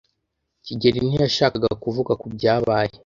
kigeli 0.65 0.99
ntiyashakaga 1.07 1.69
kuvuga 1.83 2.11
kubyabaye. 2.21 2.93